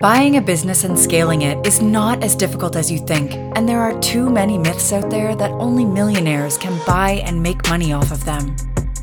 Buying 0.00 0.36
a 0.36 0.40
business 0.40 0.84
and 0.84 0.96
scaling 0.96 1.42
it 1.42 1.66
is 1.66 1.82
not 1.82 2.22
as 2.22 2.36
difficult 2.36 2.76
as 2.76 2.88
you 2.88 3.00
think, 3.00 3.34
and 3.34 3.68
there 3.68 3.80
are 3.80 3.98
too 3.98 4.30
many 4.30 4.56
myths 4.56 4.92
out 4.92 5.10
there 5.10 5.34
that 5.34 5.50
only 5.50 5.84
millionaires 5.84 6.56
can 6.56 6.80
buy 6.86 7.20
and 7.26 7.42
make 7.42 7.68
money 7.68 7.92
off 7.92 8.12
of 8.12 8.24
them. 8.24 8.54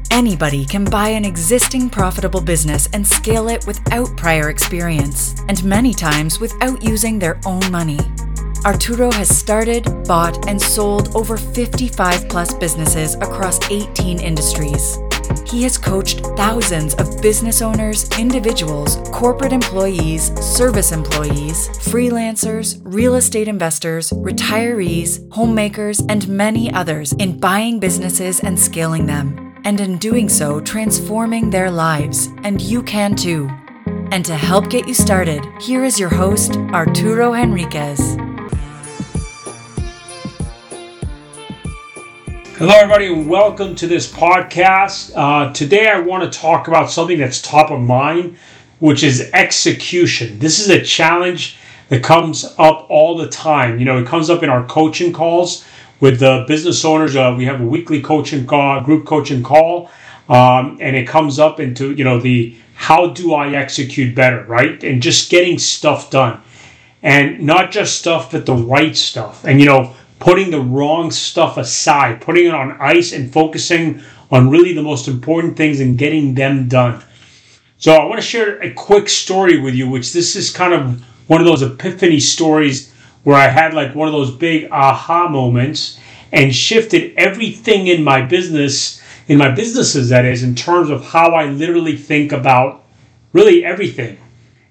Anybody 0.09 0.63
can 0.63 0.85
buy 0.85 1.09
an 1.09 1.25
existing 1.25 1.89
profitable 1.89 2.39
business 2.39 2.87
and 2.93 3.05
scale 3.05 3.49
it 3.49 3.67
without 3.67 4.15
prior 4.15 4.49
experience, 4.49 5.35
and 5.49 5.61
many 5.65 5.93
times 5.93 6.39
without 6.39 6.81
using 6.81 7.19
their 7.19 7.41
own 7.45 7.69
money. 7.69 7.99
Arturo 8.63 9.11
has 9.11 9.27
started, 9.27 9.83
bought, 10.05 10.47
and 10.47 10.61
sold 10.61 11.13
over 11.13 11.35
55 11.35 12.29
plus 12.29 12.53
businesses 12.53 13.15
across 13.15 13.59
18 13.69 14.21
industries. 14.21 14.97
He 15.47 15.63
has 15.63 15.77
coached 15.77 16.21
thousands 16.37 16.93
of 16.95 17.21
business 17.21 17.61
owners, 17.61 18.09
individuals, 18.17 18.97
corporate 19.11 19.53
employees, 19.53 20.33
service 20.39 20.91
employees, 20.91 21.69
freelancers, 21.69 22.81
real 22.83 23.15
estate 23.15 23.47
investors, 23.47 24.09
retirees, 24.11 25.31
homemakers, 25.31 25.99
and 26.09 26.27
many 26.27 26.71
others 26.73 27.13
in 27.13 27.39
buying 27.39 27.79
businesses 27.79 28.39
and 28.39 28.59
scaling 28.59 29.05
them, 29.05 29.55
and 29.63 29.79
in 29.79 29.97
doing 29.97 30.29
so, 30.29 30.59
transforming 30.61 31.49
their 31.49 31.71
lives. 31.71 32.29
And 32.43 32.61
you 32.61 32.83
can 32.83 33.15
too. 33.15 33.49
And 34.11 34.23
to 34.25 34.35
help 34.35 34.69
get 34.69 34.87
you 34.87 34.93
started, 34.93 35.45
here 35.61 35.83
is 35.83 35.99
your 35.99 36.09
host, 36.09 36.55
Arturo 36.71 37.33
Henriquez. 37.33 38.14
Hello, 42.57 42.73
everybody, 42.73 43.07
and 43.07 43.27
welcome 43.27 43.75
to 43.75 43.85
this 43.85 44.09
podcast. 44.09 45.11
Uh, 45.13 45.51
today, 45.51 45.89
I 45.89 45.99
want 45.99 46.23
to 46.23 46.39
talk 46.39 46.69
about 46.69 46.89
something 46.89 47.17
that's 47.17 47.41
top 47.41 47.69
of 47.69 47.81
mind, 47.81 48.37
which 48.79 49.03
is 49.03 49.29
execution. 49.33 50.39
This 50.39 50.61
is 50.61 50.69
a 50.69 50.81
challenge 50.81 51.57
that 51.89 52.01
comes 52.01 52.45
up 52.57 52.85
all 52.89 53.17
the 53.17 53.27
time. 53.27 53.77
You 53.77 53.83
know, 53.83 53.97
it 53.97 54.07
comes 54.07 54.29
up 54.29 54.41
in 54.41 54.47
our 54.49 54.65
coaching 54.67 55.11
calls 55.11 55.65
with 55.99 56.21
the 56.21 56.45
business 56.47 56.85
owners. 56.85 57.17
Uh, 57.17 57.35
we 57.37 57.43
have 57.43 57.59
a 57.59 57.65
weekly 57.65 58.01
coaching 58.01 58.47
call, 58.47 58.79
group 58.79 59.05
coaching 59.05 59.43
call, 59.43 59.91
um, 60.29 60.77
and 60.79 60.95
it 60.95 61.09
comes 61.09 61.39
up 61.39 61.59
into 61.59 61.91
you 61.91 62.05
know 62.05 62.21
the 62.21 62.55
how 62.75 63.07
do 63.07 63.33
I 63.33 63.51
execute 63.51 64.15
better, 64.15 64.45
right? 64.45 64.81
And 64.81 65.01
just 65.01 65.29
getting 65.29 65.59
stuff 65.59 66.09
done, 66.09 66.39
and 67.03 67.41
not 67.41 67.71
just 67.71 67.99
stuff, 67.99 68.31
but 68.31 68.45
the 68.45 68.55
right 68.55 68.95
stuff. 68.95 69.43
And 69.43 69.59
you 69.59 69.65
know 69.65 69.93
putting 70.25 70.49
the 70.49 70.59
wrong 70.59 71.11
stuff 71.11 71.55
aside, 71.55 72.19
putting 72.19 72.47
it 72.47 72.53
on 72.55 72.75
ice 72.79 73.13
and 73.13 73.31
focusing 73.31 74.01
on 74.31 74.49
really 74.49 74.73
the 74.73 74.81
most 74.81 75.07
important 75.07 75.55
things 75.55 75.79
and 75.79 75.99
getting 75.99 76.33
them 76.33 76.67
done. 76.67 76.99
So 77.77 77.93
I 77.93 78.05
want 78.05 78.19
to 78.19 78.25
share 78.25 78.59
a 78.63 78.73
quick 78.73 79.07
story 79.07 79.59
with 79.59 79.75
you, 79.75 79.87
which 79.87 80.13
this 80.13 80.35
is 80.35 80.49
kind 80.49 80.73
of 80.73 81.05
one 81.27 81.41
of 81.41 81.45
those 81.45 81.61
epiphany 81.61 82.19
stories 82.19 82.91
where 83.21 83.35
I 83.35 83.49
had 83.49 83.75
like 83.75 83.93
one 83.93 84.07
of 84.07 84.13
those 84.15 84.31
big 84.31 84.67
aha 84.71 85.27
moments 85.27 85.99
and 86.31 86.53
shifted 86.53 87.13
everything 87.17 87.85
in 87.85 88.03
my 88.03 88.23
business, 88.23 89.03
in 89.27 89.37
my 89.37 89.51
businesses 89.51 90.09
that 90.09 90.25
is, 90.25 90.41
in 90.41 90.55
terms 90.55 90.89
of 90.89 91.05
how 91.05 91.35
I 91.35 91.45
literally 91.45 91.95
think 91.95 92.31
about 92.31 92.83
really 93.31 93.63
everything. 93.63 94.17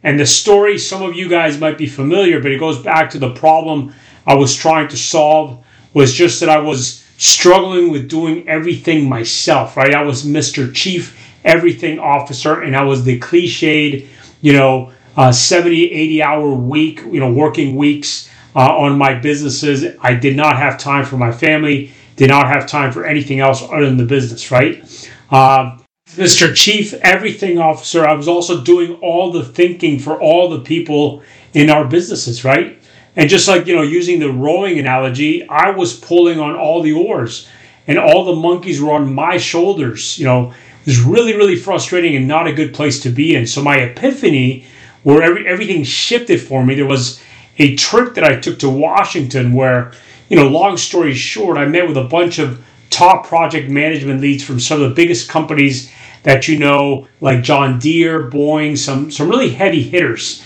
And 0.03 0.19
the 0.19 0.27
story, 0.27 0.79
some 0.79 1.03
of 1.03 1.15
you 1.15 1.29
guys 1.29 1.61
might 1.61 1.79
be 1.79 1.87
familiar, 1.87 2.41
but 2.41 2.51
it 2.51 2.59
goes 2.59 2.83
back 2.83 3.09
to 3.11 3.21
the 3.21 3.33
problem 3.35 3.95
I 4.27 4.35
was 4.35 4.55
trying 4.55 4.89
to 4.89 4.97
solve 4.97 5.65
was 5.93 6.13
just 6.13 6.41
that 6.41 6.49
I 6.49 6.59
was 6.59 7.05
struggling 7.19 7.91
with 7.91 8.09
doing 8.09 8.49
everything 8.49 9.09
myself, 9.09 9.77
right? 9.77 9.95
I 9.95 10.03
was 10.03 10.25
Mr. 10.25 10.73
Chief 10.75 11.19
Everything 11.45 11.99
Officer 11.99 12.63
and 12.63 12.77
I 12.77 12.83
was 12.83 13.05
the 13.05 13.21
cliched, 13.21 14.07
you 14.41 14.53
know, 14.53 14.93
uh, 15.17 15.31
70, 15.31 15.93
80 15.93 16.23
hour 16.23 16.55
week, 16.55 17.01
you 17.01 17.21
know, 17.21 17.33
working 17.33 17.77
weeks 17.77 18.29
uh, 18.57 18.77
on 18.77 18.99
my 18.99 19.15
businesses. 19.15 19.85
I 20.01 20.15
did 20.15 20.37
not 20.37 20.57
have 20.57 20.79
time 20.79 21.05
for 21.05 21.17
my 21.17 21.31
family, 21.31 21.93
did 22.17 22.31
not 22.31 22.49
have 22.49 22.67
time 22.67 22.93
for 22.93 23.05
anything 23.07 23.41
else 23.41 23.63
other 23.63 23.87
than 23.87 23.97
the 23.97 24.07
business, 24.07 24.51
right? 24.51 24.83
Uh, 25.31 25.79
Mr. 26.11 26.55
Chief 26.55 26.95
Everything 26.95 27.59
Officer, 27.59 28.07
I 28.07 28.15
was 28.15 28.29
also 28.29 28.63
doing 28.63 28.95
all 28.97 29.33
the 29.33 29.45
thinking 29.45 29.99
for 29.99 30.21
all 30.21 30.49
the 30.49 30.61
people 30.61 31.23
in 31.55 31.71
our 31.71 31.85
businesses, 31.85 32.45
right? 32.45 32.81
And 33.17 33.31
just 33.31 33.47
like, 33.47 33.67
you 33.67 33.77
know, 33.77 33.83
using 33.83 34.19
the 34.19 34.33
rowing 34.33 34.79
analogy, 34.79 35.49
I 35.49 35.71
was 35.71 35.99
pulling 35.99 36.41
on 36.41 36.57
all 36.57 36.83
the 36.83 36.93
oars 36.93 37.49
and 37.87 37.99
all 37.99 38.25
the 38.25 38.35
monkeys 38.35 38.81
were 38.81 38.93
on 38.93 39.15
my 39.15 39.37
shoulders. 39.37 40.19
You 40.19 40.25
know, 40.25 40.51
it 40.51 40.87
was 40.87 41.01
really, 41.01 41.37
really 41.37 41.57
frustrating 41.57 42.17
and 42.17 42.27
not 42.27 42.47
a 42.47 42.53
good 42.53 42.75
place 42.75 43.01
to 43.01 43.11
be 43.11 43.37
in. 43.37 43.47
So 43.47 43.63
my 43.63 43.77
epiphany, 43.77 44.67
where 45.03 45.23
every, 45.23 45.47
everything 45.47 45.85
shifted 45.85 46.41
for 46.41 46.65
me, 46.65 46.75
there 46.75 46.87
was 46.87 47.23
a 47.59 47.77
trip 47.77 48.15
that 48.15 48.25
I 48.25 48.41
took 48.41 48.59
to 48.61 48.69
Washington 48.69 49.53
where, 49.53 49.93
you 50.29 50.37
know, 50.37 50.49
long 50.49 50.77
story 50.77 51.15
short, 51.15 51.57
I 51.57 51.67
met 51.67 51.87
with 51.87 51.97
a 51.97 52.05
bunch 52.05 52.39
of 52.39 52.65
top 52.91 53.27
project 53.27 53.71
management 53.71 54.21
leads 54.21 54.43
from 54.43 54.61
some 54.61 54.81
of 54.81 54.89
the 54.89 54.95
biggest 54.95 55.29
companies 55.29 55.93
that 56.23 56.49
you 56.49 56.59
know, 56.59 57.07
like 57.21 57.43
John 57.43 57.79
Deere, 57.79 58.31
Boeing, 58.31 58.79
some 58.79 59.11
some 59.11 59.29
really 59.29 59.51
heavy 59.51 59.83
hitters. 59.83 60.44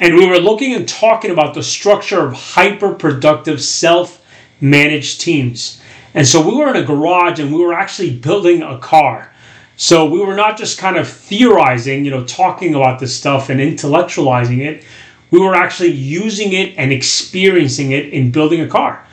And 0.00 0.14
we 0.14 0.26
were 0.26 0.38
looking 0.38 0.74
and 0.74 0.88
talking 0.88 1.30
about 1.30 1.52
the 1.52 1.62
structure 1.62 2.26
of 2.26 2.32
hyper 2.32 2.94
productive 2.94 3.62
self 3.62 4.24
managed 4.60 5.20
teams. 5.20 5.80
And 6.14 6.26
so 6.26 6.40
we 6.40 6.56
were 6.56 6.70
in 6.70 6.82
a 6.82 6.84
garage 6.84 7.38
and 7.38 7.54
we 7.54 7.62
were 7.62 7.74
actually 7.74 8.16
building 8.16 8.62
a 8.62 8.78
car. 8.78 9.32
So 9.76 10.08
we 10.08 10.18
were 10.18 10.34
not 10.34 10.58
just 10.58 10.78
kind 10.78 10.96
of 10.96 11.08
theorizing, 11.08 12.04
you 12.04 12.10
know, 12.10 12.24
talking 12.24 12.74
about 12.74 12.98
this 12.98 13.16
stuff 13.16 13.48
and 13.50 13.60
intellectualizing 13.60 14.58
it. 14.58 14.84
We 15.30 15.38
were 15.38 15.54
actually 15.54 15.92
using 15.92 16.52
it 16.54 16.74
and 16.76 16.92
experiencing 16.92 17.92
it 17.92 18.08
in 18.08 18.32
building 18.32 18.62
a 18.62 18.68
car. 18.68 19.06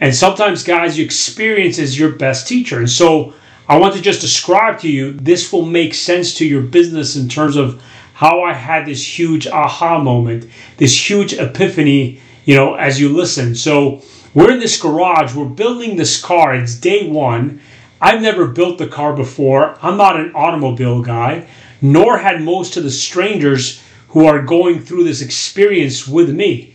And 0.00 0.14
sometimes, 0.14 0.64
guys, 0.64 0.96
your 0.96 1.04
experience 1.04 1.78
is 1.78 1.98
your 1.98 2.12
best 2.12 2.48
teacher. 2.48 2.78
And 2.78 2.88
so 2.88 3.34
I 3.68 3.76
want 3.76 3.94
to 3.94 4.00
just 4.00 4.20
describe 4.20 4.78
to 4.80 4.90
you 4.90 5.12
this 5.12 5.52
will 5.52 5.66
make 5.66 5.94
sense 5.94 6.34
to 6.34 6.46
your 6.46 6.62
business 6.62 7.16
in 7.16 7.28
terms 7.28 7.56
of 7.56 7.82
how 8.20 8.42
I 8.42 8.52
had 8.52 8.84
this 8.84 9.18
huge 9.18 9.46
aha 9.46 9.98
moment, 9.98 10.44
this 10.76 11.08
huge 11.08 11.32
epiphany, 11.32 12.20
you 12.44 12.54
know, 12.54 12.74
as 12.74 13.00
you 13.00 13.08
listen. 13.08 13.54
So 13.54 14.02
we're 14.34 14.52
in 14.52 14.60
this 14.60 14.78
garage, 14.78 15.34
we're 15.34 15.46
building 15.46 15.96
this 15.96 16.20
car, 16.20 16.54
it's 16.54 16.74
day 16.74 17.08
one. 17.08 17.62
I've 17.98 18.20
never 18.20 18.46
built 18.46 18.76
the 18.76 18.88
car 18.88 19.16
before. 19.16 19.78
I'm 19.80 19.96
not 19.96 20.20
an 20.20 20.32
automobile 20.34 21.00
guy, 21.00 21.48
nor 21.80 22.18
had 22.18 22.42
most 22.42 22.76
of 22.76 22.82
the 22.84 22.90
strangers 22.90 23.82
who 24.08 24.26
are 24.26 24.42
going 24.42 24.80
through 24.80 25.04
this 25.04 25.22
experience 25.22 26.06
with 26.06 26.28
me. 26.28 26.74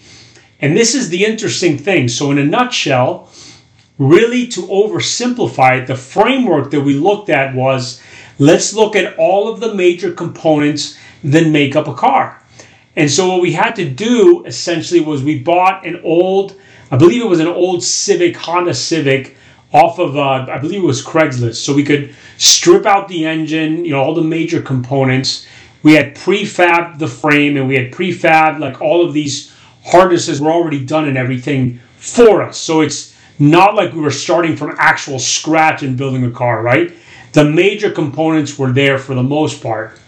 And 0.60 0.76
this 0.76 0.96
is 0.96 1.10
the 1.10 1.26
interesting 1.26 1.78
thing. 1.78 2.08
So, 2.08 2.32
in 2.32 2.40
a 2.40 2.44
nutshell, 2.44 3.30
really 4.00 4.48
to 4.48 4.62
oversimplify 4.62 5.80
it, 5.80 5.86
the 5.86 5.96
framework 5.96 6.72
that 6.72 6.82
we 6.82 6.96
looked 6.96 7.30
at 7.30 7.54
was 7.54 8.02
let's 8.40 8.74
look 8.74 8.96
at 8.96 9.16
all 9.20 9.48
of 9.48 9.60
the 9.60 9.76
major 9.76 10.12
components 10.12 10.98
then 11.32 11.52
make 11.52 11.76
up 11.76 11.88
a 11.88 11.94
car. 11.94 12.42
And 12.96 13.10
so 13.10 13.28
what 13.28 13.42
we 13.42 13.52
had 13.52 13.76
to 13.76 13.90
do 13.90 14.46
essentially 14.46 15.02
was 15.02 15.24
we 15.24 15.40
bought 15.40 15.86
an 15.86 16.00
old, 16.04 16.60
I 16.92 16.98
believe 16.98 17.22
it 17.22 17.28
was 17.28 17.40
an 17.40 17.48
old 17.48 17.84
Civic, 17.84 18.38
Honda 18.38 18.74
Civic, 18.74 19.36
off 19.74 20.00
of, 20.00 20.16
uh, 20.16 20.46
I 20.50 20.58
believe 20.60 20.82
it 20.82 20.86
was 20.86 21.04
Craigslist. 21.04 21.56
So 21.56 21.74
we 21.74 21.84
could 21.84 22.16
strip 22.38 22.86
out 22.86 23.08
the 23.08 23.26
engine, 23.26 23.84
you 23.84 23.92
know, 23.92 24.02
all 24.02 24.14
the 24.14 24.22
major 24.22 24.62
components. 24.62 25.48
We 25.84 25.94
had 25.94 26.16
prefab 26.16 26.98
the 26.98 27.08
frame 27.08 27.58
and 27.58 27.68
we 27.68 27.76
had 27.76 27.92
prefab 27.92 28.60
like 28.60 28.82
all 28.82 29.04
of 29.04 29.14
these 29.14 29.54
harnesses 29.84 30.40
were 30.40 30.52
already 30.52 30.84
done 30.86 31.08
and 31.08 31.18
everything 31.18 31.80
for 31.98 32.42
us. 32.42 32.58
So 32.58 32.82
it's 32.82 33.16
not 33.38 33.76
like 33.76 33.94
we 33.94 34.00
were 34.00 34.12
starting 34.12 34.56
from 34.56 34.76
actual 34.78 35.20
scratch 35.20 35.84
and 35.84 35.98
building 35.98 36.24
a 36.24 36.32
car, 36.32 36.62
right? 36.62 36.94
The 37.34 37.44
major 37.44 37.92
components 37.92 38.58
were 38.58 38.72
there 38.72 38.98
for 38.98 39.14
the 39.14 39.24
most 39.24 39.62
part. 39.62 40.00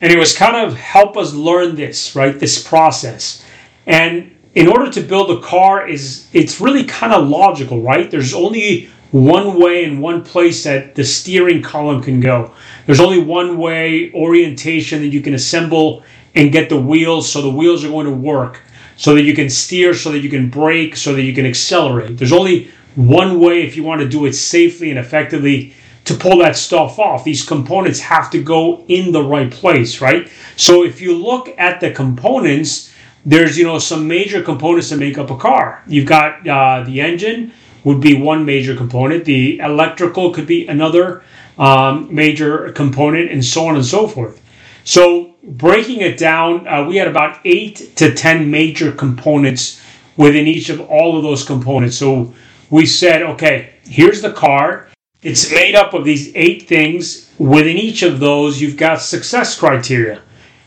And 0.00 0.12
it 0.12 0.18
was 0.18 0.36
kind 0.36 0.56
of 0.56 0.76
help 0.76 1.16
us 1.16 1.32
learn 1.32 1.76
this, 1.76 2.14
right? 2.16 2.38
This 2.38 2.62
process. 2.66 3.44
And 3.86 4.36
in 4.54 4.68
order 4.68 4.90
to 4.90 5.00
build 5.00 5.30
a 5.30 5.40
car 5.40 5.88
is 5.88 6.28
it's 6.32 6.60
really 6.60 6.84
kind 6.84 7.12
of 7.12 7.28
logical, 7.28 7.82
right? 7.82 8.10
There's 8.10 8.34
only 8.34 8.88
one 9.10 9.60
way 9.60 9.84
and 9.84 10.00
one 10.02 10.24
place 10.24 10.64
that 10.64 10.94
the 10.94 11.04
steering 11.04 11.62
column 11.62 12.02
can 12.02 12.20
go. 12.20 12.52
There's 12.86 13.00
only 13.00 13.20
one 13.20 13.58
way 13.58 14.12
orientation 14.12 15.00
that 15.02 15.08
you 15.08 15.20
can 15.20 15.34
assemble 15.34 16.02
and 16.34 16.50
get 16.50 16.68
the 16.68 16.80
wheels 16.80 17.30
so 17.30 17.40
the 17.40 17.50
wheels 17.50 17.84
are 17.84 17.90
going 17.90 18.06
to 18.06 18.12
work 18.12 18.60
so 18.96 19.14
that 19.14 19.22
you 19.22 19.34
can 19.34 19.48
steer, 19.48 19.94
so 19.94 20.10
that 20.12 20.20
you 20.20 20.30
can 20.30 20.50
brake, 20.50 20.96
so 20.96 21.14
that 21.14 21.22
you 21.22 21.34
can 21.34 21.46
accelerate. 21.46 22.16
There's 22.16 22.32
only 22.32 22.70
one 22.96 23.40
way 23.40 23.62
if 23.62 23.76
you 23.76 23.82
want 23.82 24.00
to 24.00 24.08
do 24.08 24.26
it 24.26 24.34
safely 24.34 24.90
and 24.90 24.98
effectively 24.98 25.74
to 26.04 26.14
pull 26.14 26.38
that 26.38 26.56
stuff 26.56 26.98
off. 26.98 27.24
These 27.24 27.44
components 27.44 28.00
have 28.00 28.30
to 28.30 28.42
go 28.42 28.84
in 28.88 29.12
the 29.12 29.22
right 29.22 29.50
place, 29.50 30.00
right? 30.00 30.30
So 30.56 30.84
if 30.84 31.00
you 31.00 31.16
look 31.16 31.54
at 31.58 31.80
the 31.80 31.90
components, 31.90 32.92
there's 33.26 33.56
you 33.56 33.64
know 33.64 33.78
some 33.78 34.06
major 34.06 34.42
components 34.42 34.90
that 34.90 34.98
make 34.98 35.18
up 35.18 35.30
a 35.30 35.36
car. 35.36 35.82
You've 35.86 36.06
got 36.06 36.46
uh, 36.46 36.84
the 36.84 37.00
engine 37.00 37.52
would 37.84 38.00
be 38.00 38.14
one 38.14 38.44
major 38.44 38.76
component. 38.76 39.24
The 39.24 39.58
electrical 39.58 40.32
could 40.32 40.46
be 40.46 40.66
another 40.66 41.22
um, 41.58 42.14
major 42.14 42.72
component, 42.72 43.30
and 43.30 43.44
so 43.44 43.66
on 43.66 43.76
and 43.76 43.84
so 43.84 44.08
forth. 44.08 44.40
So, 44.84 45.34
breaking 45.42 46.00
it 46.00 46.18
down, 46.18 46.66
uh, 46.68 46.84
we 46.84 46.96
had 46.96 47.08
about 47.08 47.40
eight 47.44 47.96
to 47.96 48.14
10 48.14 48.50
major 48.50 48.92
components 48.92 49.82
within 50.16 50.46
each 50.46 50.68
of 50.68 50.80
all 50.80 51.16
of 51.16 51.22
those 51.22 51.44
components. 51.44 51.96
So, 51.96 52.34
we 52.70 52.84
said, 52.84 53.22
okay, 53.22 53.74
here's 53.84 54.20
the 54.20 54.32
car. 54.32 54.88
It's 55.24 55.50
made 55.50 55.74
up 55.74 55.94
of 55.94 56.04
these 56.04 56.30
eight 56.34 56.68
things. 56.68 57.30
Within 57.38 57.78
each 57.78 58.02
of 58.02 58.20
those, 58.20 58.60
you've 58.60 58.76
got 58.76 59.00
success 59.00 59.58
criteria. 59.58 60.20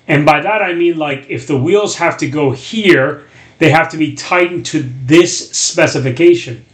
And 0.08 0.26
by 0.26 0.42
that, 0.42 0.64
I 0.64 0.74
mean 0.74 0.98
like 0.98 1.28
if 1.30 1.46
the 1.46 1.58
wheels 1.58 1.96
have 1.98 2.18
to 2.18 2.28
go 2.28 2.52
here, 2.52 3.26
they 3.60 3.70
have 3.70 3.90
to 3.90 3.98
be 3.98 4.16
tightened 4.16 4.66
to 4.68 4.90
this 5.06 5.52
specification, 5.52 6.66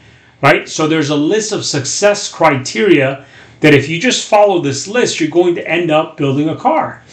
right? 0.42 0.70
So 0.70 0.88
there's 0.88 1.10
a 1.10 1.16
list 1.16 1.52
of 1.52 1.66
success 1.66 2.32
criteria 2.32 3.26
that 3.60 3.74
if 3.74 3.90
you 3.90 4.00
just 4.00 4.30
follow 4.30 4.62
this 4.62 4.88
list, 4.88 5.20
you're 5.20 5.30
going 5.30 5.56
to 5.56 5.68
end 5.68 5.92
up 5.92 6.16
building 6.16 6.48
a 6.48 6.56
car. 6.56 7.04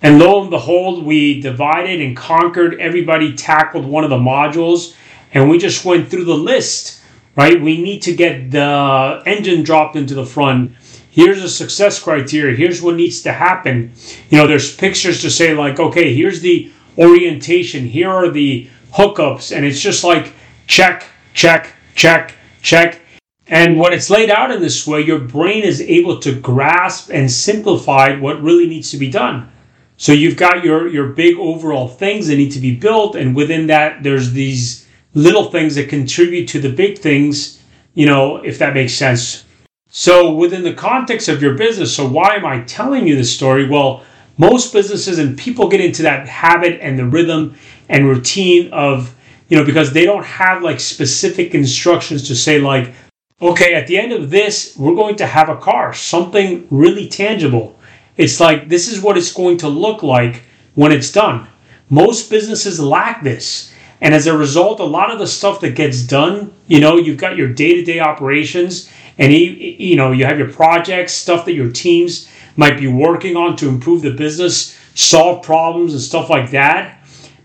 And 0.00 0.18
lo 0.18 0.40
and 0.40 0.50
behold, 0.50 1.04
we 1.04 1.40
divided 1.40 2.00
and 2.00 2.16
conquered. 2.16 2.80
Everybody 2.80 3.34
tackled 3.34 3.84
one 3.84 4.04
of 4.04 4.10
the 4.10 4.18
modules, 4.18 4.94
and 5.32 5.50
we 5.50 5.58
just 5.58 5.84
went 5.84 6.08
through 6.08 6.24
the 6.24 6.34
list, 6.34 7.02
right? 7.36 7.60
We 7.60 7.82
need 7.82 8.02
to 8.02 8.14
get 8.14 8.50
the 8.50 9.22
engine 9.26 9.62
dropped 9.62 9.96
into 9.96 10.14
the 10.14 10.26
front. 10.26 10.72
Here's 11.10 11.42
a 11.42 11.48
success 11.48 12.02
criteria. 12.02 12.56
Here's 12.56 12.82
what 12.82 12.96
needs 12.96 13.22
to 13.22 13.32
happen. 13.32 13.92
You 14.30 14.38
know, 14.38 14.46
there's 14.46 14.74
pictures 14.76 15.22
to 15.22 15.30
say, 15.30 15.54
like, 15.54 15.78
okay, 15.78 16.14
here's 16.14 16.40
the 16.40 16.72
orientation, 16.98 17.86
here 17.86 18.10
are 18.10 18.30
the 18.30 18.68
hookups, 18.92 19.54
and 19.54 19.64
it's 19.64 19.80
just 19.80 20.04
like 20.04 20.32
check, 20.66 21.06
check, 21.32 21.72
check, 21.94 22.34
check. 22.62 23.00
And 23.46 23.78
when 23.78 23.92
it's 23.92 24.10
laid 24.10 24.30
out 24.30 24.50
in 24.50 24.62
this 24.62 24.86
way, 24.86 25.00
your 25.02 25.18
brain 25.18 25.64
is 25.64 25.80
able 25.82 26.18
to 26.20 26.40
grasp 26.40 27.10
and 27.12 27.30
simplify 27.30 28.16
what 28.18 28.42
really 28.42 28.66
needs 28.66 28.90
to 28.92 28.96
be 28.96 29.10
done. 29.10 29.50
So 29.96 30.12
you've 30.12 30.36
got 30.36 30.64
your, 30.64 30.88
your 30.88 31.08
big 31.08 31.36
overall 31.36 31.88
things 31.88 32.26
that 32.26 32.36
need 32.36 32.52
to 32.52 32.60
be 32.60 32.74
built, 32.74 33.16
and 33.16 33.36
within 33.36 33.66
that, 33.68 34.02
there's 34.02 34.32
these 34.32 34.83
little 35.14 35.50
things 35.50 35.74
that 35.76 35.88
contribute 35.88 36.48
to 36.48 36.60
the 36.60 36.72
big 36.72 36.98
things, 36.98 37.62
you 37.94 38.06
know, 38.06 38.36
if 38.38 38.58
that 38.58 38.74
makes 38.74 38.94
sense. 38.94 39.44
So 39.88 40.34
within 40.34 40.64
the 40.64 40.74
context 40.74 41.28
of 41.28 41.40
your 41.40 41.54
business, 41.54 41.94
so 41.94 42.06
why 42.06 42.34
am 42.34 42.44
I 42.44 42.62
telling 42.62 43.06
you 43.06 43.16
this 43.16 43.34
story? 43.34 43.68
Well, 43.68 44.02
most 44.38 44.72
businesses 44.72 45.18
and 45.20 45.38
people 45.38 45.68
get 45.68 45.80
into 45.80 46.02
that 46.02 46.26
habit 46.26 46.80
and 46.80 46.98
the 46.98 47.06
rhythm 47.06 47.54
and 47.88 48.08
routine 48.08 48.72
of, 48.72 49.14
you 49.48 49.56
know, 49.56 49.64
because 49.64 49.92
they 49.92 50.04
don't 50.04 50.24
have 50.24 50.62
like 50.62 50.80
specific 50.80 51.54
instructions 51.54 52.26
to 52.26 52.34
say, 52.34 52.58
like, 52.58 52.92
okay, 53.40 53.74
at 53.74 53.86
the 53.86 53.98
end 53.98 54.12
of 54.12 54.30
this, 54.30 54.76
we're 54.76 54.94
going 54.94 55.16
to 55.16 55.26
have 55.26 55.48
a 55.48 55.56
car, 55.58 55.92
something 55.92 56.66
really 56.70 57.08
tangible. 57.08 57.78
It's 58.16 58.40
like, 58.40 58.68
this 58.68 58.88
is 58.88 59.00
what 59.00 59.16
it's 59.16 59.32
going 59.32 59.58
to 59.58 59.68
look 59.68 60.02
like 60.02 60.42
when 60.74 60.90
it's 60.92 61.12
done. 61.12 61.46
Most 61.90 62.30
businesses 62.30 62.80
lack 62.80 63.22
this. 63.22 63.72
And 64.00 64.14
as 64.14 64.26
a 64.26 64.36
result, 64.36 64.80
a 64.80 64.84
lot 64.84 65.10
of 65.10 65.18
the 65.18 65.26
stuff 65.26 65.60
that 65.60 65.74
gets 65.74 66.02
done, 66.02 66.52
you 66.66 66.80
know, 66.80 66.96
you've 66.96 67.18
got 67.18 67.36
your 67.36 67.48
day 67.48 67.74
to 67.74 67.84
day 67.84 68.00
operations 68.00 68.90
and, 69.18 69.32
you 69.32 69.96
know, 69.96 70.12
you 70.12 70.24
have 70.24 70.38
your 70.38 70.52
projects, 70.52 71.12
stuff 71.12 71.44
that 71.44 71.54
your 71.54 71.70
teams 71.70 72.28
might 72.56 72.78
be 72.78 72.88
working 72.88 73.36
on 73.36 73.56
to 73.56 73.68
improve 73.68 74.02
the 74.02 74.10
business, 74.10 74.76
solve 74.94 75.44
problems, 75.44 75.92
and 75.92 76.02
stuff 76.02 76.30
like 76.30 76.50
that. 76.50 76.98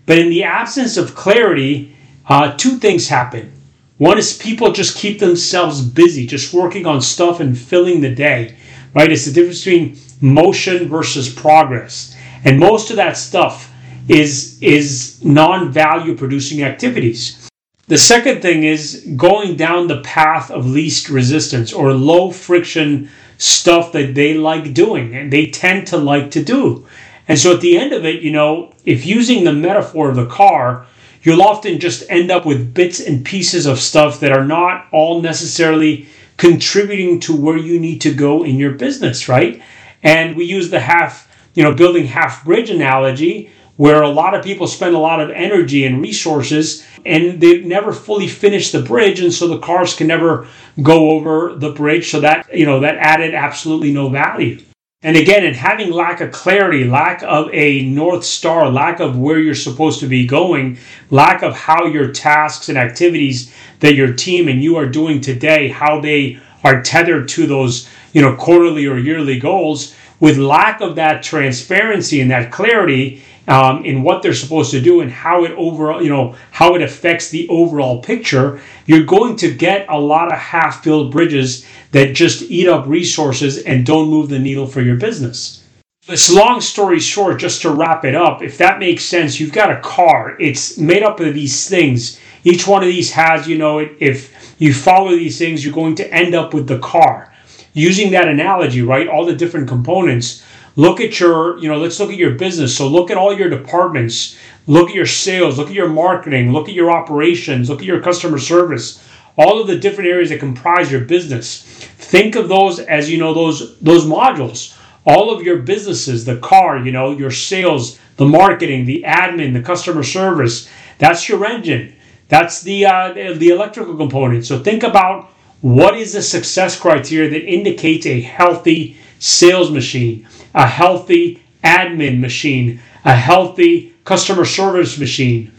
But 0.06 0.18
in 0.18 0.30
the 0.30 0.44
absence 0.44 0.96
of 0.96 1.14
clarity, 1.14 1.96
uh, 2.26 2.56
two 2.56 2.78
things 2.78 3.08
happen. 3.08 3.52
One 3.98 4.18
is 4.18 4.36
people 4.36 4.72
just 4.72 4.96
keep 4.96 5.18
themselves 5.18 5.82
busy, 5.82 6.26
just 6.26 6.54
working 6.54 6.86
on 6.86 7.02
stuff 7.02 7.40
and 7.40 7.56
filling 7.56 8.00
the 8.00 8.14
day, 8.14 8.56
right? 8.94 9.12
It's 9.12 9.26
the 9.26 9.32
difference 9.32 9.62
between 9.62 9.98
motion 10.20 10.88
versus 10.88 11.32
progress. 11.32 12.16
And 12.44 12.58
most 12.58 12.90
of 12.90 12.96
that 12.96 13.16
stuff 13.16 13.69
is, 14.10 14.58
is 14.60 15.24
non 15.24 15.70
value 15.70 16.16
producing 16.16 16.62
activities. 16.62 17.48
The 17.86 17.98
second 17.98 18.42
thing 18.42 18.64
is 18.64 19.06
going 19.16 19.56
down 19.56 19.86
the 19.86 20.00
path 20.00 20.50
of 20.50 20.66
least 20.66 21.08
resistance 21.08 21.72
or 21.72 21.92
low 21.92 22.30
friction 22.30 23.08
stuff 23.38 23.92
that 23.92 24.14
they 24.14 24.34
like 24.34 24.74
doing 24.74 25.14
and 25.14 25.32
they 25.32 25.46
tend 25.46 25.86
to 25.88 25.96
like 25.96 26.30
to 26.32 26.44
do. 26.44 26.86
And 27.28 27.38
so 27.38 27.54
at 27.54 27.60
the 27.60 27.78
end 27.78 27.92
of 27.92 28.04
it, 28.04 28.22
you 28.22 28.32
know, 28.32 28.74
if 28.84 29.06
using 29.06 29.44
the 29.44 29.52
metaphor 29.52 30.10
of 30.10 30.16
the 30.16 30.26
car, 30.26 30.86
you'll 31.22 31.42
often 31.42 31.78
just 31.78 32.02
end 32.10 32.30
up 32.30 32.44
with 32.44 32.74
bits 32.74 33.00
and 33.00 33.24
pieces 33.24 33.66
of 33.66 33.78
stuff 33.78 34.20
that 34.20 34.32
are 34.32 34.44
not 34.44 34.86
all 34.90 35.20
necessarily 35.20 36.08
contributing 36.36 37.20
to 37.20 37.36
where 37.36 37.58
you 37.58 37.78
need 37.78 38.00
to 38.00 38.12
go 38.12 38.42
in 38.42 38.56
your 38.56 38.72
business, 38.72 39.28
right? 39.28 39.62
And 40.02 40.36
we 40.36 40.44
use 40.44 40.70
the 40.70 40.80
half, 40.80 41.28
you 41.54 41.62
know, 41.62 41.74
building 41.74 42.06
half 42.06 42.44
bridge 42.44 42.70
analogy 42.70 43.50
where 43.80 44.02
a 44.02 44.10
lot 44.10 44.34
of 44.34 44.44
people 44.44 44.66
spend 44.66 44.94
a 44.94 44.98
lot 44.98 45.22
of 45.22 45.30
energy 45.30 45.86
and 45.86 46.02
resources 46.02 46.86
and 47.06 47.40
they 47.40 47.62
never 47.62 47.94
fully 47.94 48.28
finish 48.28 48.72
the 48.72 48.82
bridge 48.82 49.20
and 49.20 49.32
so 49.32 49.48
the 49.48 49.58
cars 49.58 49.94
can 49.94 50.06
never 50.06 50.46
go 50.82 51.12
over 51.12 51.54
the 51.54 51.70
bridge. 51.70 52.10
So 52.10 52.20
that 52.20 52.46
you 52.54 52.66
know 52.66 52.80
that 52.80 52.98
added 52.98 53.34
absolutely 53.34 53.90
no 53.90 54.10
value. 54.10 54.60
And 55.00 55.16
again 55.16 55.46
in 55.46 55.54
having 55.54 55.92
lack 55.92 56.20
of 56.20 56.30
clarity 56.30 56.84
lack 56.84 57.22
of 57.22 57.48
a 57.54 57.86
north 57.86 58.22
star 58.22 58.68
lack 58.68 59.00
of 59.00 59.18
where 59.18 59.38
you're 59.38 59.54
supposed 59.54 60.00
to 60.00 60.06
be 60.06 60.26
going 60.26 60.76
lack 61.08 61.42
of 61.42 61.56
how 61.56 61.86
your 61.86 62.12
tasks 62.12 62.68
and 62.68 62.76
activities 62.76 63.50
that 63.78 63.94
your 63.94 64.12
team 64.12 64.48
and 64.48 64.62
you 64.62 64.76
are 64.76 64.84
doing 64.84 65.22
today 65.22 65.68
how 65.68 65.98
they 65.98 66.38
are 66.64 66.82
tethered 66.82 67.28
to 67.28 67.46
those 67.46 67.88
you 68.12 68.20
know 68.20 68.36
quarterly 68.36 68.84
or 68.86 68.98
yearly 68.98 69.38
goals 69.40 69.94
with 70.20 70.36
lack 70.36 70.82
of 70.82 70.96
that 70.96 71.22
transparency 71.22 72.20
and 72.20 72.30
that 72.30 72.52
clarity 72.52 73.22
um, 73.50 73.84
in 73.84 74.04
what 74.04 74.22
they're 74.22 74.32
supposed 74.32 74.70
to 74.70 74.80
do 74.80 75.00
and 75.00 75.10
how 75.10 75.44
it 75.44 75.50
overall, 75.52 76.00
you 76.00 76.08
know, 76.08 76.36
how 76.52 76.76
it 76.76 76.82
affects 76.82 77.30
the 77.30 77.48
overall 77.48 78.00
picture, 78.00 78.60
you're 78.86 79.04
going 79.04 79.34
to 79.36 79.52
get 79.52 79.86
a 79.88 79.98
lot 79.98 80.32
of 80.32 80.38
half-filled 80.38 81.10
bridges 81.10 81.66
that 81.90 82.14
just 82.14 82.42
eat 82.42 82.68
up 82.68 82.86
resources 82.86 83.58
and 83.64 83.84
don't 83.84 84.08
move 84.08 84.28
the 84.28 84.38
needle 84.38 84.68
for 84.68 84.82
your 84.82 84.94
business. 84.94 85.66
This 86.06 86.32
long 86.32 86.60
story 86.60 87.00
short, 87.00 87.40
just 87.40 87.60
to 87.62 87.72
wrap 87.72 88.04
it 88.04 88.14
up, 88.14 88.40
if 88.40 88.56
that 88.58 88.78
makes 88.78 89.04
sense, 89.04 89.40
you've 89.40 89.52
got 89.52 89.72
a 89.72 89.80
car. 89.80 90.36
It's 90.38 90.78
made 90.78 91.02
up 91.02 91.18
of 91.18 91.34
these 91.34 91.68
things. 91.68 92.20
Each 92.44 92.68
one 92.68 92.82
of 92.82 92.88
these 92.88 93.10
has, 93.12 93.48
you 93.48 93.58
know, 93.58 93.80
if 93.98 94.54
you 94.60 94.72
follow 94.72 95.10
these 95.10 95.38
things, 95.38 95.64
you're 95.64 95.74
going 95.74 95.96
to 95.96 96.14
end 96.14 96.36
up 96.36 96.54
with 96.54 96.68
the 96.68 96.78
car. 96.78 97.34
Using 97.72 98.12
that 98.12 98.28
analogy, 98.28 98.82
right? 98.82 99.08
All 99.08 99.26
the 99.26 99.34
different 99.34 99.68
components 99.68 100.44
look 100.80 100.98
at 100.98 101.20
your 101.20 101.58
you 101.58 101.68
know 101.68 101.78
let's 101.78 102.00
look 102.00 102.10
at 102.10 102.16
your 102.16 102.32
business. 102.32 102.76
So 102.76 102.88
look 102.88 103.10
at 103.10 103.18
all 103.18 103.36
your 103.36 103.50
departments. 103.50 104.36
Look 104.66 104.88
at 104.88 104.94
your 104.94 105.06
sales. 105.06 105.58
Look 105.58 105.68
at 105.68 105.74
your 105.74 105.88
marketing. 105.88 106.52
Look 106.52 106.68
at 106.68 106.74
your 106.74 106.90
operations. 106.90 107.68
Look 107.68 107.80
at 107.80 107.86
your 107.86 108.00
customer 108.00 108.38
service. 108.38 109.04
All 109.36 109.60
of 109.60 109.66
the 109.66 109.78
different 109.78 110.10
areas 110.10 110.30
that 110.30 110.40
comprise 110.40 110.90
your 110.90 111.02
business. 111.02 111.62
Think 111.62 112.34
of 112.34 112.48
those 112.48 112.80
as 112.80 113.10
you 113.10 113.18
know 113.18 113.34
those 113.34 113.78
those 113.80 114.04
modules. 114.04 114.76
All 115.06 115.34
of 115.34 115.42
your 115.42 115.58
businesses 115.58 116.24
the 116.24 116.38
car 116.38 116.78
you 116.78 116.92
know 116.92 117.12
your 117.12 117.30
sales 117.30 117.98
the 118.16 118.26
marketing 118.26 118.84
the 118.86 119.04
admin 119.06 119.52
the 119.52 119.62
customer 119.62 120.02
service. 120.02 120.68
That's 120.98 121.28
your 121.28 121.44
engine. 121.44 121.94
That's 122.28 122.62
the 122.62 122.86
uh, 122.86 123.12
the 123.12 123.48
electrical 123.50 123.96
component. 123.96 124.46
So 124.46 124.58
think 124.62 124.82
about 124.82 125.30
what 125.60 125.94
is 125.96 126.14
the 126.14 126.22
success 126.22 126.78
criteria 126.78 127.28
that 127.30 127.44
indicates 127.44 128.06
a 128.06 128.20
healthy 128.20 128.96
sales 129.18 129.70
machine 129.70 130.26
a 130.54 130.66
healthy 130.66 131.42
admin 131.62 132.20
machine, 132.20 132.80
a 133.04 133.14
healthy 133.14 133.94
customer 134.04 134.44
service 134.44 134.98
machine. 134.98 135.52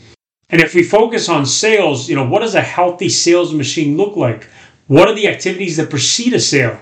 And 0.50 0.62
if 0.62 0.76
we 0.76 0.84
focus 0.84 1.30
on 1.30 1.46
sales, 1.46 2.10
you 2.10 2.16
know, 2.16 2.28
what 2.28 2.40
does 2.42 2.56
a 2.56 2.62
healthy 2.62 3.10
sales 3.10 3.54
machine 3.54 3.96
look 3.96 4.16
like? 4.16 4.50
What 4.88 5.08
are 5.08 5.16
the 5.16 5.28
activities 5.28 5.78
that 5.78 5.90
precede 5.90 6.34
a 6.34 6.40
sale? 6.40 6.78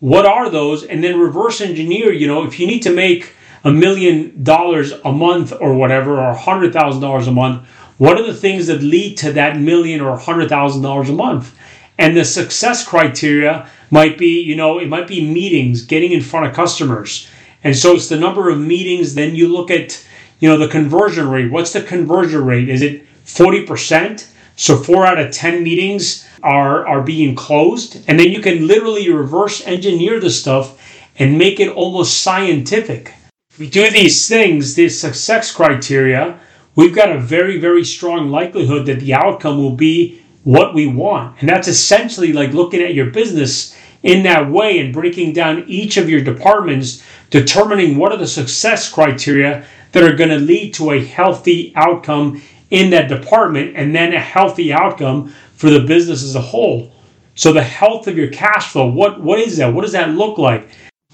What 0.00 0.26
are 0.26 0.48
those? 0.48 0.84
And 0.84 1.02
then 1.02 1.18
reverse 1.18 1.60
engineer, 1.60 2.12
you 2.12 2.28
know, 2.28 2.44
if 2.44 2.60
you 2.60 2.66
need 2.68 2.82
to 2.82 2.94
make 2.94 3.34
a 3.64 3.72
million 3.72 4.44
dollars 4.44 4.92
a 4.92 5.10
month 5.10 5.52
or 5.60 5.74
whatever, 5.74 6.20
or 6.20 6.30
a 6.30 6.38
hundred 6.38 6.72
thousand 6.72 7.00
dollars 7.00 7.26
a 7.26 7.32
month, 7.32 7.66
what 7.96 8.16
are 8.16 8.24
the 8.24 8.34
things 8.34 8.68
that 8.68 8.80
lead 8.80 9.18
to 9.18 9.32
that 9.32 9.58
million 9.58 10.00
or 10.00 10.10
a 10.10 10.18
hundred 10.18 10.48
thousand 10.48 10.82
dollars 10.82 11.10
a 11.10 11.12
month? 11.12 11.58
And 11.98 12.16
the 12.16 12.24
success 12.24 12.86
criteria 12.86 13.68
might 13.90 14.16
be, 14.16 14.40
you 14.40 14.54
know, 14.54 14.78
it 14.78 14.88
might 14.88 15.08
be 15.08 15.28
meetings, 15.28 15.84
getting 15.84 16.12
in 16.12 16.20
front 16.20 16.46
of 16.46 16.54
customers. 16.54 17.28
And 17.64 17.76
so 17.76 17.94
it's 17.94 18.08
the 18.08 18.18
number 18.18 18.48
of 18.48 18.58
meetings. 18.58 19.14
Then 19.14 19.34
you 19.34 19.48
look 19.48 19.70
at, 19.70 20.04
you 20.40 20.48
know, 20.48 20.58
the 20.58 20.68
conversion 20.68 21.28
rate. 21.28 21.50
What's 21.50 21.72
the 21.72 21.82
conversion 21.82 22.44
rate? 22.44 22.68
Is 22.68 22.82
it 22.82 23.04
40%? 23.24 24.32
So 24.56 24.76
four 24.76 25.06
out 25.06 25.18
of 25.18 25.32
10 25.32 25.62
meetings 25.62 26.26
are, 26.42 26.86
are 26.86 27.02
being 27.02 27.34
closed. 27.34 28.02
And 28.08 28.18
then 28.18 28.30
you 28.30 28.40
can 28.40 28.66
literally 28.66 29.10
reverse 29.10 29.64
engineer 29.66 30.20
the 30.20 30.30
stuff 30.30 30.80
and 31.18 31.38
make 31.38 31.60
it 31.60 31.68
almost 31.70 32.22
scientific. 32.22 33.14
If 33.50 33.58
we 33.58 33.68
do 33.68 33.90
these 33.90 34.28
things, 34.28 34.74
this 34.74 35.00
success 35.00 35.52
criteria, 35.52 36.38
we've 36.76 36.94
got 36.94 37.10
a 37.10 37.20
very, 37.20 37.58
very 37.58 37.84
strong 37.84 38.30
likelihood 38.30 38.86
that 38.86 39.00
the 39.00 39.14
outcome 39.14 39.58
will 39.58 39.76
be 39.76 40.22
what 40.44 40.74
we 40.74 40.86
want. 40.86 41.40
And 41.40 41.48
that's 41.48 41.68
essentially 41.68 42.32
like 42.32 42.52
looking 42.52 42.82
at 42.82 42.94
your 42.94 43.10
business 43.10 43.76
in 44.02 44.22
that 44.22 44.50
way 44.50 44.78
and 44.78 44.94
breaking 44.94 45.32
down 45.32 45.64
each 45.66 45.96
of 45.96 46.08
your 46.08 46.20
departments, 46.20 47.02
determining 47.30 47.96
what 47.96 48.12
are 48.12 48.18
the 48.18 48.26
success 48.26 48.90
criteria 48.90 49.64
that 49.92 50.02
are 50.02 50.16
going 50.16 50.30
to 50.30 50.38
lead 50.38 50.74
to 50.74 50.92
a 50.92 51.04
healthy 51.04 51.72
outcome 51.76 52.40
in 52.70 52.90
that 52.90 53.08
department 53.08 53.74
and 53.76 53.94
then 53.94 54.12
a 54.12 54.20
healthy 54.20 54.72
outcome 54.72 55.28
for 55.54 55.70
the 55.70 55.80
business 55.80 56.22
as 56.22 56.34
a 56.34 56.40
whole. 56.40 56.92
So 57.34 57.52
the 57.52 57.62
health 57.62 58.08
of 58.08 58.16
your 58.16 58.28
cash 58.28 58.72
flow, 58.72 58.86
what, 58.86 59.20
what 59.20 59.38
is 59.38 59.56
that? 59.58 59.72
What 59.72 59.82
does 59.82 59.92
that 59.92 60.10
look 60.10 60.38
like? 60.38 60.68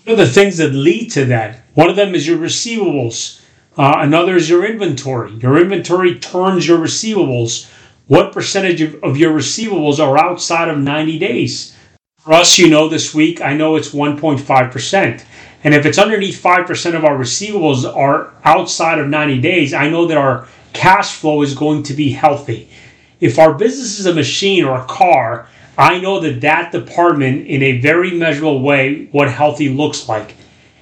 What 0.05 0.15
are 0.15 0.25
the 0.25 0.27
things 0.27 0.57
that 0.59 0.73
lead 0.73 1.11
to 1.13 1.27
that? 1.27 1.65
One 1.75 1.89
of 1.89 1.97
them 1.97 2.15
is 2.15 2.27
your 2.27 2.39
receivables. 2.39 3.41
Uh, 3.77 3.95
another 3.99 4.37
is 4.37 4.49
your 4.49 4.65
inventory. 4.65 5.33
Your 5.33 5.61
inventory 5.61 6.19
turns 6.19 6.67
your 6.67 6.79
receivables. 6.79 7.71
What 8.07 8.33
percentage 8.33 8.83
of, 8.83 9.03
of 9.03 9.17
your 9.17 9.33
receivables 9.33 9.99
are 9.99 10.19
outside 10.19 10.69
of 10.69 10.79
90 10.79 11.19
days? 11.19 11.77
For 12.19 12.33
us, 12.33 12.59
you 12.59 12.71
know, 12.71 12.89
this 12.89 13.15
week, 13.15 13.41
I 13.41 13.55
know 13.55 13.77
it's 13.77 13.91
1.5%. 13.91 15.25
And 15.65 15.75
if 15.75 15.87
it's 15.87 15.99
underneath 15.99 16.43
5% 16.43 16.95
of 16.95 17.05
our 17.05 17.17
receivables 17.17 17.85
are 17.97 18.33
outside 18.45 18.99
of 18.99 19.09
90 19.09 19.41
days, 19.41 19.73
I 19.73 19.89
know 19.89 20.07
that 20.07 20.19
our 20.19 20.47
cash 20.75 21.15
flow 21.17 21.43
is 21.43 21.55
going 21.55 21.83
to 21.85 21.95
be 21.95 22.13
healthy. 22.13 22.69
If 23.19 23.39
our 23.39 23.55
business 23.55 23.99
is 23.99 24.05
a 24.05 24.15
machine 24.15 24.65
or 24.65 24.79
a 24.79 24.85
car, 24.85 25.49
I 25.79 25.99
know 25.99 26.21
that 26.21 26.43
that 26.43 26.71
department, 26.71 27.47
in 27.47 27.63
a 27.63 27.81
very 27.81 28.11
measurable 28.13 28.61
way, 28.61 29.09
what 29.11 29.31
healthy 29.31 29.71
looks 29.71 30.09
like. 30.09 30.35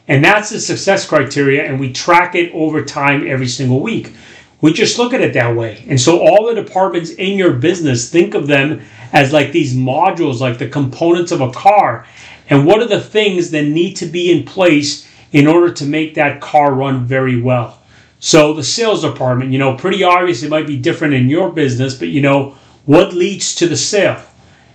And 0.09 0.25
that's 0.25 0.51
the 0.51 0.59
success 0.61 1.07
criteria, 1.07 1.65
and 1.65 1.79
we 1.79 1.93
track 1.93 2.35
it 2.35 2.53
over 2.53 2.85
time 2.85 3.27
every 3.27 3.47
single 3.47 3.81
week. 3.81 4.12
We 4.62 4.73
just 4.73 4.97
look 4.97 5.12
at 5.12 5.21
it 5.21 5.35
that 5.35 5.57
way. 5.57 5.85
And 5.88 6.00
so, 6.00 6.21
all 6.21 6.47
the 6.47 6.54
departments 6.54 7.11
in 7.11 7.37
your 7.37 7.52
business, 7.52 8.09
think 8.09 8.35
of 8.35 8.47
them 8.47 8.81
as 9.12 9.33
like 9.33 9.50
these 9.50 9.75
modules, 9.75 10.40
like 10.40 10.57
the 10.57 10.69
components 10.69 11.33
of 11.33 11.40
a 11.40 11.50
car. 11.50 12.07
And 12.49 12.64
what 12.64 12.81
are 12.81 12.87
the 12.87 13.00
things 13.00 13.50
that 13.50 13.64
need 13.64 13.95
to 13.97 14.07
be 14.07 14.31
in 14.31 14.45
place 14.45 15.07
in 15.33 15.47
order 15.47 15.73
to 15.73 15.85
make 15.85 16.14
that 16.14 16.40
car 16.40 16.73
run 16.75 17.04
very 17.04 17.40
well? 17.40 17.83
So, 18.21 18.54
the 18.54 18.62
sales 18.62 19.02
department, 19.02 19.50
you 19.50 19.59
know, 19.59 19.75
pretty 19.75 20.04
obvious 20.04 20.45
it 20.45 20.50
might 20.50 20.69
be 20.69 20.78
different 20.78 21.14
in 21.14 21.28
your 21.28 21.50
business, 21.50 21.99
but 21.99 22.09
you 22.09 22.21
know, 22.21 22.57
what 22.87 23.12
leads 23.12 23.57
to 23.57 23.66
the 23.66 23.76
sale? 23.76 24.23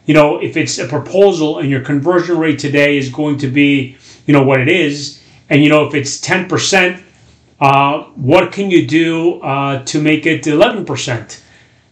You 0.05 0.13
know, 0.13 0.37
if 0.39 0.57
it's 0.57 0.79
a 0.79 0.87
proposal 0.87 1.59
and 1.59 1.69
your 1.69 1.81
conversion 1.81 2.37
rate 2.37 2.59
today 2.59 2.97
is 2.97 3.09
going 3.09 3.37
to 3.37 3.47
be, 3.47 3.95
you 4.25 4.33
know, 4.33 4.43
what 4.43 4.59
it 4.59 4.67
is, 4.67 5.23
and 5.49 5.63
you 5.63 5.69
know, 5.69 5.87
if 5.87 5.93
it's 5.93 6.19
10%, 6.19 7.01
uh, 7.59 8.03
what 8.15 8.51
can 8.51 8.69
you 8.69 8.85
do 8.85 9.41
uh, 9.41 9.83
to 9.85 10.01
make 10.01 10.25
it 10.25 10.43
11%? 10.43 11.41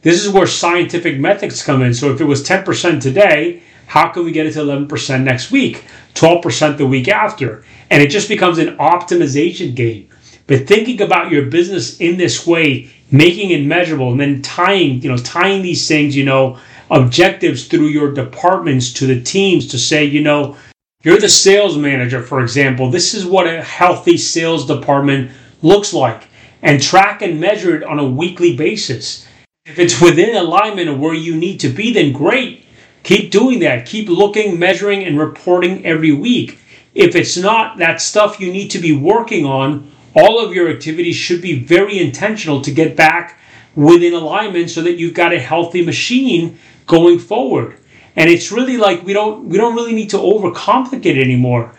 This 0.01 0.23
is 0.23 0.31
where 0.31 0.45
scientific 0.45 1.19
methods 1.19 1.63
come 1.63 1.81
in. 1.81 1.93
So 1.93 2.11
if 2.11 2.21
it 2.21 2.25
was 2.25 2.47
10% 2.47 3.01
today, 3.01 3.63
how 3.87 4.09
can 4.09 4.23
we 4.23 4.31
get 4.31 4.45
it 4.45 4.53
to 4.53 4.59
11% 4.59 5.23
next 5.23 5.51
week, 5.51 5.85
12% 6.13 6.77
the 6.77 6.85
week 6.85 7.07
after? 7.07 7.63
And 7.89 8.03
it 8.03 8.09
just 8.09 8.29
becomes 8.29 8.57
an 8.57 8.77
optimization 8.77 9.75
game. 9.75 10.09
But 10.47 10.67
thinking 10.67 11.01
about 11.01 11.31
your 11.31 11.47
business 11.47 11.99
in 11.99 12.17
this 12.17 12.45
way, 12.45 12.91
making 13.11 13.49
it 13.49 13.65
measurable, 13.65 14.11
and 14.11 14.19
then 14.19 14.41
tying, 14.43 15.01
you 15.01 15.09
know, 15.09 15.17
tying 15.17 15.63
these 15.63 15.87
things, 15.87 16.15
you 16.15 16.23
know, 16.23 16.59
objectives 16.91 17.67
through 17.67 17.87
your 17.87 18.13
departments 18.13 18.93
to 18.93 19.07
the 19.07 19.21
teams 19.21 19.67
to 19.67 19.79
say, 19.79 20.05
you 20.05 20.21
know, 20.21 20.55
you're 21.03 21.19
the 21.19 21.29
sales 21.29 21.77
manager, 21.77 22.21
for 22.21 22.41
example. 22.41 22.91
This 22.91 23.13
is 23.13 23.25
what 23.25 23.47
a 23.47 23.63
healthy 23.63 24.17
sales 24.17 24.67
department 24.67 25.31
looks 25.65 25.93
like, 25.93 26.27
and 26.61 26.81
track 26.81 27.21
and 27.21 27.39
measure 27.39 27.75
it 27.75 27.83
on 27.83 27.99
a 27.99 28.07
weekly 28.07 28.55
basis. 28.55 29.27
If 29.65 29.79
it's 29.79 29.99
within 29.99 30.35
alignment 30.35 30.89
of 30.89 30.99
where 30.99 31.13
you 31.13 31.35
need 31.35 31.59
to 31.61 31.69
be, 31.69 31.91
then 31.91 32.13
great. 32.13 32.65
Keep 33.03 33.31
doing 33.31 33.59
that. 33.59 33.85
Keep 33.85 34.09
looking, 34.09 34.59
measuring, 34.59 35.03
and 35.03 35.19
reporting 35.19 35.85
every 35.85 36.11
week. 36.11 36.59
If 36.93 37.15
it's 37.15 37.35
not 37.35 37.77
that 37.77 37.99
stuff 37.99 38.39
you 38.39 38.51
need 38.51 38.69
to 38.69 38.79
be 38.79 38.95
working 38.95 39.45
on, 39.45 39.91
all 40.15 40.39
of 40.39 40.53
your 40.53 40.69
activities 40.69 41.15
should 41.15 41.41
be 41.41 41.59
very 41.59 41.99
intentional 41.99 42.61
to 42.61 42.71
get 42.71 42.95
back 42.95 43.39
within 43.75 44.13
alignment 44.13 44.69
so 44.69 44.81
that 44.81 44.97
you've 44.97 45.13
got 45.13 45.33
a 45.33 45.39
healthy 45.39 45.83
machine 45.83 46.57
going 46.85 47.19
forward. 47.19 47.77
And 48.15 48.29
it's 48.29 48.51
really 48.51 48.77
like 48.77 49.03
we 49.03 49.13
don't 49.13 49.49
we 49.49 49.57
don't 49.57 49.75
really 49.75 49.93
need 49.93 50.09
to 50.11 50.17
overcomplicate 50.17 51.17
it 51.17 51.21
anymore. 51.21 51.75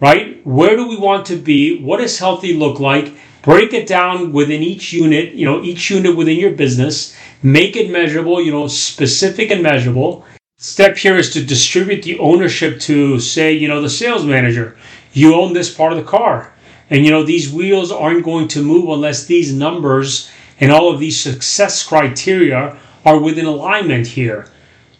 Right? 0.00 0.46
Where 0.46 0.76
do 0.76 0.86
we 0.86 0.96
want 0.96 1.26
to 1.26 1.36
be? 1.36 1.80
What 1.82 1.98
does 1.98 2.18
healthy 2.18 2.52
look 2.54 2.78
like? 2.78 3.14
Break 3.42 3.72
it 3.72 3.86
down 3.86 4.32
within 4.32 4.62
each 4.62 4.92
unit, 4.92 5.32
you 5.34 5.44
know, 5.44 5.62
each 5.62 5.90
unit 5.90 6.16
within 6.16 6.38
your 6.38 6.52
business 6.52 7.16
make 7.42 7.76
it 7.76 7.90
measurable, 7.90 8.42
you 8.42 8.50
know, 8.50 8.66
specific 8.66 9.50
and 9.50 9.62
measurable. 9.62 10.24
Step 10.58 10.96
here 10.96 11.16
is 11.16 11.30
to 11.30 11.44
distribute 11.44 12.02
the 12.02 12.18
ownership 12.18 12.80
to, 12.80 13.20
say, 13.20 13.52
you 13.52 13.68
know, 13.68 13.80
the 13.80 13.90
sales 13.90 14.24
manager. 14.24 14.76
You 15.12 15.34
own 15.34 15.52
this 15.52 15.72
part 15.72 15.92
of 15.92 15.98
the 15.98 16.04
car. 16.04 16.52
And, 16.90 17.04
you 17.04 17.10
know, 17.10 17.22
these 17.22 17.52
wheels 17.52 17.92
aren't 17.92 18.24
going 18.24 18.48
to 18.48 18.62
move 18.62 18.88
unless 18.88 19.26
these 19.26 19.52
numbers 19.52 20.30
and 20.60 20.72
all 20.72 20.92
of 20.92 20.98
these 20.98 21.20
success 21.20 21.86
criteria 21.86 22.76
are 23.04 23.18
within 23.18 23.46
alignment 23.46 24.06
here. 24.06 24.48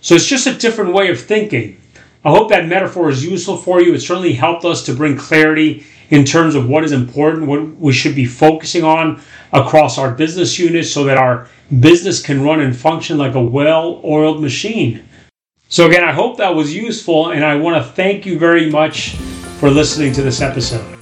So 0.00 0.14
it's 0.14 0.26
just 0.26 0.46
a 0.46 0.54
different 0.54 0.94
way 0.94 1.10
of 1.10 1.20
thinking. 1.20 1.80
I 2.24 2.30
hope 2.30 2.50
that 2.50 2.68
metaphor 2.68 3.10
is 3.10 3.24
useful 3.24 3.56
for 3.56 3.80
you. 3.80 3.94
It 3.94 4.00
certainly 4.00 4.34
helped 4.34 4.64
us 4.64 4.84
to 4.84 4.94
bring 4.94 5.16
clarity 5.16 5.84
in 6.10 6.24
terms 6.24 6.54
of 6.54 6.68
what 6.68 6.84
is 6.84 6.92
important, 6.92 7.46
what 7.46 7.76
we 7.76 7.92
should 7.92 8.14
be 8.14 8.24
focusing 8.24 8.84
on 8.84 9.20
across 9.52 9.98
our 9.98 10.10
business 10.12 10.58
units 10.58 10.90
so 10.90 11.04
that 11.04 11.18
our 11.18 11.48
business 11.80 12.22
can 12.22 12.42
run 12.42 12.60
and 12.60 12.76
function 12.76 13.18
like 13.18 13.34
a 13.34 13.42
well 13.42 14.00
oiled 14.04 14.40
machine. 14.40 15.04
So, 15.68 15.86
again, 15.86 16.02
I 16.02 16.12
hope 16.12 16.38
that 16.38 16.54
was 16.54 16.74
useful, 16.74 17.30
and 17.30 17.44
I 17.44 17.56
want 17.56 17.76
to 17.76 17.92
thank 17.92 18.24
you 18.24 18.38
very 18.38 18.70
much 18.70 19.16
for 19.58 19.70
listening 19.70 20.14
to 20.14 20.22
this 20.22 20.40
episode. 20.40 20.94